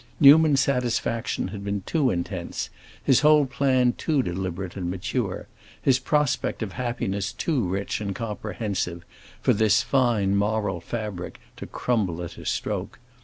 Newman's 0.19 0.59
satisfaction 0.61 1.49
had 1.49 1.63
been 1.63 1.81
too 1.85 2.09
intense, 2.09 2.71
his 3.03 3.19
whole 3.19 3.45
plan 3.45 3.93
too 3.93 4.23
deliberate 4.23 4.75
and 4.75 4.89
mature, 4.89 5.45
his 5.79 5.99
prospect 5.99 6.63
of 6.63 6.71
happiness 6.71 7.31
too 7.31 7.67
rich 7.67 8.01
and 8.01 8.15
comprehensive 8.15 9.05
for 9.43 9.53
this 9.53 9.83
fine 9.83 10.35
moral 10.35 10.79
fabric 10.81 11.39
to 11.55 11.67
crumble 11.67 12.23
at 12.23 12.35
a 12.39 12.47
stroke. 12.47 12.97